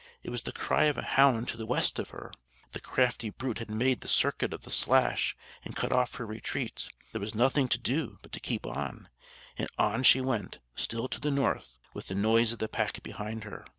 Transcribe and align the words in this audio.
It 0.23 0.31
was 0.31 0.41
the 0.41 0.51
cry 0.51 0.85
of 0.85 0.97
a 0.97 1.03
hound 1.03 1.47
to 1.49 1.57
the 1.57 1.67
west 1.67 1.99
of 1.99 2.09
her. 2.09 2.31
The 2.71 2.81
crafty 2.81 3.29
brute 3.29 3.59
had 3.59 3.69
made 3.69 4.01
the 4.01 4.07
circuit 4.07 4.51
of 4.51 4.63
the 4.63 4.71
slash, 4.71 5.37
and 5.63 5.75
cut 5.75 5.91
off 5.91 6.15
her 6.15 6.25
retreat. 6.25 6.89
There 7.11 7.21
was 7.21 7.35
nothing 7.35 7.67
to 7.67 7.77
do 7.77 8.17
but 8.23 8.31
to 8.31 8.39
keep 8.39 8.65
on; 8.65 9.09
and 9.59 9.69
on 9.77 10.01
she 10.01 10.19
went, 10.19 10.57
still 10.73 11.07
to 11.07 11.19
the 11.19 11.29
north, 11.29 11.77
with 11.93 12.07
the 12.07 12.15
noise 12.15 12.51
of 12.51 12.57
the 12.57 12.67
pack 12.67 13.03
behind 13.03 13.43
her. 13.43 13.63